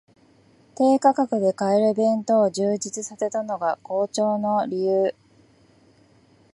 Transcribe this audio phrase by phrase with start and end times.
[0.73, 5.13] 低価格で買える弁当を充実させたのが好調の理由